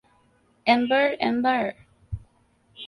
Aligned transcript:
Ember, 0.65 1.05
ember! 1.21 1.63